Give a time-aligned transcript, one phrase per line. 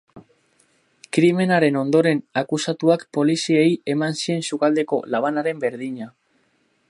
[1.17, 6.09] Krimenaren ondoren akusatuak poliziei eman zien sukaldeko labanaren berdina.